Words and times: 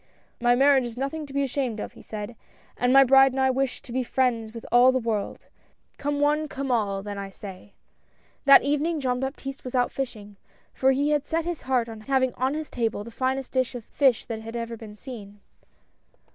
"My 0.47 0.55
marriage 0.55 0.83
is 0.85 0.97
nothing 0.97 1.27
to 1.27 1.31
be 1.33 1.43
ashamed 1.43 1.79
of," 1.79 1.93
he 1.93 2.01
said," 2.01 2.35
and 2.79 2.91
my 2.91 3.03
bride 3.03 3.33
and 3.33 3.39
I 3.39 3.51
wish 3.51 3.83
to 3.83 3.91
be 3.91 4.01
friends 4.01 4.51
with 4.51 4.65
all 4.71 4.91
the 4.91 4.97
world— 4.97 5.45
come 5.99 6.19
one, 6.19 6.47
come 6.47 6.71
all, 6.71 7.03
then, 7.03 7.19
I 7.19 7.29
say." 7.29 7.73
That 8.45 8.63
evening 8.63 8.99
Jean 8.99 9.19
Baptiste 9.19 9.63
was 9.63 9.75
out 9.75 9.91
fishing, 9.91 10.37
for 10.73 10.91
he 10.91 11.11
had 11.11 11.27
set 11.27 11.45
his 11.45 11.61
heart 11.69 11.87
on 11.87 12.01
having 12.01 12.33
on 12.33 12.55
his 12.55 12.71
table 12.71 13.03
the 13.03 13.11
finest 13.11 13.51
dish 13.51 13.75
of 13.75 13.85
fish 13.85 14.25
that 14.25 14.41
had 14.41 14.55
ever 14.55 14.75
been 14.75 14.95
seen. 14.95 15.39